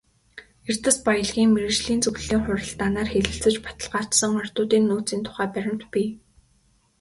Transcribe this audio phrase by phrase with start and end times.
[0.69, 6.07] Эрдэс баялгийн мэргэжлийн зөвлөлийн хуралдаанаар хэлэлцэж баталгаажсан ордуудын нөөцийн тухай баримт бий.